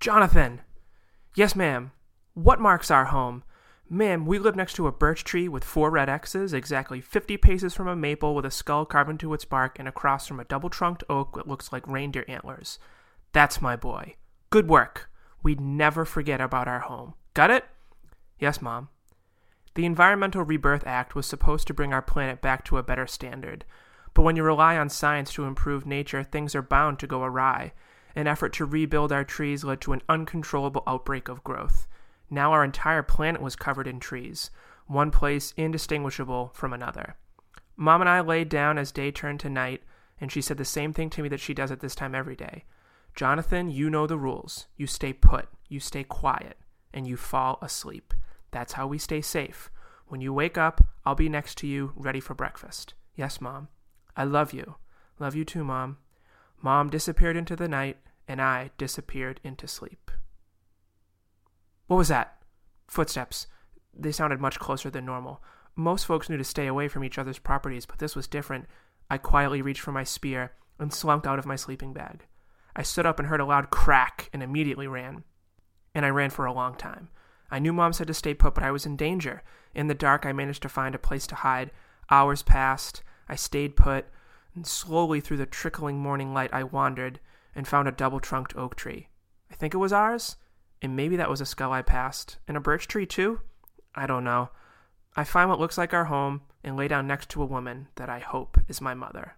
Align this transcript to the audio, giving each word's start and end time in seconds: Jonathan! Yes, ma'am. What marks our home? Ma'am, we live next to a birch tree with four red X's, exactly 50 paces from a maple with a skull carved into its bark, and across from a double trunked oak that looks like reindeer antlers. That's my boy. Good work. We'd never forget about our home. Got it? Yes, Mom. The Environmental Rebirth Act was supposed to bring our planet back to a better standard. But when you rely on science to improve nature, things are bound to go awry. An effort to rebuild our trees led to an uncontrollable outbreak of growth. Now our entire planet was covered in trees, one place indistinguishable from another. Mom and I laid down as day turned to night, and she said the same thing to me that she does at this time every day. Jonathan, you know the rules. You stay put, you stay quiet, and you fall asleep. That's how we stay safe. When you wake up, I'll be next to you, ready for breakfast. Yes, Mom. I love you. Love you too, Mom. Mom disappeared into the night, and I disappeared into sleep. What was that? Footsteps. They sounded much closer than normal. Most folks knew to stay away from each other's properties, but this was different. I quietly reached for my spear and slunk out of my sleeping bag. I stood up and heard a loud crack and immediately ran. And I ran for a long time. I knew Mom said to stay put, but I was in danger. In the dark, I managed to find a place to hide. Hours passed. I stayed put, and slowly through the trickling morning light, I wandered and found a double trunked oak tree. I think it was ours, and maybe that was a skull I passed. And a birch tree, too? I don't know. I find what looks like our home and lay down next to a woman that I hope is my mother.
Jonathan! 0.00 0.62
Yes, 1.34 1.54
ma'am. 1.54 1.92
What 2.32 2.58
marks 2.58 2.90
our 2.90 3.06
home? 3.06 3.44
Ma'am, 3.90 4.24
we 4.24 4.38
live 4.38 4.56
next 4.56 4.72
to 4.74 4.86
a 4.86 4.92
birch 4.92 5.24
tree 5.24 5.46
with 5.46 5.62
four 5.62 5.90
red 5.90 6.08
X's, 6.08 6.54
exactly 6.54 7.02
50 7.02 7.36
paces 7.36 7.74
from 7.74 7.86
a 7.86 7.94
maple 7.94 8.34
with 8.34 8.46
a 8.46 8.50
skull 8.50 8.86
carved 8.86 9.10
into 9.10 9.34
its 9.34 9.44
bark, 9.44 9.78
and 9.78 9.86
across 9.86 10.26
from 10.26 10.40
a 10.40 10.44
double 10.44 10.70
trunked 10.70 11.04
oak 11.10 11.34
that 11.34 11.46
looks 11.46 11.70
like 11.70 11.86
reindeer 11.86 12.24
antlers. 12.28 12.78
That's 13.32 13.60
my 13.60 13.76
boy. 13.76 14.14
Good 14.48 14.68
work. 14.68 15.10
We'd 15.42 15.60
never 15.60 16.06
forget 16.06 16.40
about 16.40 16.66
our 16.66 16.80
home. 16.80 17.12
Got 17.34 17.50
it? 17.50 17.66
Yes, 18.38 18.62
Mom. 18.62 18.88
The 19.74 19.84
Environmental 19.84 20.44
Rebirth 20.44 20.86
Act 20.86 21.14
was 21.14 21.26
supposed 21.26 21.66
to 21.66 21.74
bring 21.74 21.92
our 21.92 22.02
planet 22.02 22.40
back 22.40 22.64
to 22.64 22.78
a 22.78 22.82
better 22.82 23.06
standard. 23.06 23.66
But 24.14 24.22
when 24.22 24.34
you 24.34 24.44
rely 24.44 24.78
on 24.78 24.88
science 24.88 25.30
to 25.34 25.44
improve 25.44 25.84
nature, 25.84 26.22
things 26.22 26.54
are 26.54 26.62
bound 26.62 26.98
to 27.00 27.06
go 27.06 27.22
awry. 27.22 27.72
An 28.14 28.26
effort 28.26 28.52
to 28.54 28.64
rebuild 28.64 29.12
our 29.12 29.24
trees 29.24 29.64
led 29.64 29.80
to 29.82 29.92
an 29.92 30.02
uncontrollable 30.08 30.82
outbreak 30.86 31.28
of 31.28 31.44
growth. 31.44 31.86
Now 32.28 32.52
our 32.52 32.64
entire 32.64 33.02
planet 33.02 33.40
was 33.40 33.56
covered 33.56 33.86
in 33.86 34.00
trees, 34.00 34.50
one 34.86 35.10
place 35.10 35.54
indistinguishable 35.56 36.50
from 36.54 36.72
another. 36.72 37.16
Mom 37.76 38.00
and 38.00 38.10
I 38.10 38.20
laid 38.20 38.48
down 38.48 38.78
as 38.78 38.92
day 38.92 39.10
turned 39.10 39.40
to 39.40 39.48
night, 39.48 39.82
and 40.20 40.30
she 40.30 40.42
said 40.42 40.58
the 40.58 40.64
same 40.64 40.92
thing 40.92 41.10
to 41.10 41.22
me 41.22 41.28
that 41.28 41.40
she 41.40 41.54
does 41.54 41.70
at 41.70 41.80
this 41.80 41.94
time 41.94 42.14
every 42.14 42.36
day. 42.36 42.64
Jonathan, 43.14 43.70
you 43.70 43.90
know 43.90 44.06
the 44.06 44.18
rules. 44.18 44.66
You 44.76 44.86
stay 44.86 45.12
put, 45.12 45.48
you 45.68 45.80
stay 45.80 46.04
quiet, 46.04 46.58
and 46.92 47.06
you 47.06 47.16
fall 47.16 47.58
asleep. 47.62 48.14
That's 48.50 48.74
how 48.74 48.86
we 48.86 48.98
stay 48.98 49.20
safe. 49.20 49.70
When 50.06 50.20
you 50.20 50.32
wake 50.32 50.58
up, 50.58 50.84
I'll 51.06 51.14
be 51.14 51.28
next 51.28 51.56
to 51.58 51.66
you, 51.66 51.92
ready 51.96 52.20
for 52.20 52.34
breakfast. 52.34 52.94
Yes, 53.14 53.40
Mom. 53.40 53.68
I 54.16 54.24
love 54.24 54.52
you. 54.52 54.74
Love 55.18 55.34
you 55.34 55.44
too, 55.44 55.64
Mom. 55.64 55.98
Mom 56.62 56.90
disappeared 56.90 57.36
into 57.36 57.56
the 57.56 57.68
night, 57.68 57.98
and 58.28 58.40
I 58.40 58.70
disappeared 58.78 59.40
into 59.42 59.66
sleep. 59.66 60.10
What 61.86 61.96
was 61.96 62.08
that? 62.08 62.42
Footsteps. 62.86 63.46
They 63.92 64.12
sounded 64.12 64.40
much 64.40 64.58
closer 64.58 64.90
than 64.90 65.04
normal. 65.04 65.42
Most 65.74 66.06
folks 66.06 66.28
knew 66.28 66.36
to 66.36 66.44
stay 66.44 66.66
away 66.66 66.88
from 66.88 67.02
each 67.02 67.18
other's 67.18 67.38
properties, 67.38 67.86
but 67.86 67.98
this 67.98 68.14
was 68.14 68.28
different. 68.28 68.66
I 69.10 69.18
quietly 69.18 69.62
reached 69.62 69.80
for 69.80 69.92
my 69.92 70.04
spear 70.04 70.52
and 70.78 70.92
slunk 70.92 71.26
out 71.26 71.38
of 71.38 71.46
my 71.46 71.56
sleeping 71.56 71.92
bag. 71.92 72.26
I 72.76 72.82
stood 72.82 73.06
up 73.06 73.18
and 73.18 73.28
heard 73.28 73.40
a 73.40 73.44
loud 73.44 73.70
crack 73.70 74.30
and 74.32 74.42
immediately 74.42 74.86
ran. 74.86 75.24
And 75.94 76.06
I 76.06 76.10
ran 76.10 76.30
for 76.30 76.46
a 76.46 76.52
long 76.52 76.76
time. 76.76 77.08
I 77.50 77.58
knew 77.58 77.72
Mom 77.72 77.92
said 77.92 78.06
to 78.06 78.14
stay 78.14 78.34
put, 78.34 78.54
but 78.54 78.62
I 78.62 78.70
was 78.70 78.86
in 78.86 78.96
danger. 78.96 79.42
In 79.74 79.88
the 79.88 79.94
dark, 79.94 80.24
I 80.24 80.32
managed 80.32 80.62
to 80.62 80.68
find 80.68 80.94
a 80.94 80.98
place 80.98 81.26
to 81.28 81.34
hide. 81.34 81.72
Hours 82.10 82.42
passed. 82.42 83.02
I 83.28 83.34
stayed 83.34 83.74
put, 83.74 84.06
and 84.54 84.66
slowly 84.66 85.20
through 85.20 85.36
the 85.36 85.46
trickling 85.46 85.98
morning 85.98 86.34
light, 86.34 86.52
I 86.52 86.64
wandered 86.64 87.20
and 87.54 87.66
found 87.66 87.88
a 87.88 87.92
double 87.92 88.20
trunked 88.20 88.56
oak 88.56 88.76
tree. 88.76 89.08
I 89.50 89.54
think 89.54 89.74
it 89.74 89.78
was 89.78 89.92
ours, 89.92 90.36
and 90.82 90.96
maybe 90.96 91.16
that 91.16 91.30
was 91.30 91.40
a 91.40 91.46
skull 91.46 91.72
I 91.72 91.82
passed. 91.82 92.38
And 92.46 92.56
a 92.56 92.60
birch 92.60 92.88
tree, 92.88 93.06
too? 93.06 93.40
I 93.94 94.06
don't 94.06 94.24
know. 94.24 94.50
I 95.16 95.24
find 95.24 95.50
what 95.50 95.58
looks 95.58 95.76
like 95.76 95.92
our 95.92 96.04
home 96.04 96.42
and 96.62 96.76
lay 96.76 96.88
down 96.88 97.06
next 97.06 97.28
to 97.30 97.42
a 97.42 97.46
woman 97.46 97.88
that 97.96 98.08
I 98.08 98.20
hope 98.20 98.58
is 98.68 98.80
my 98.80 98.94
mother. 98.94 99.36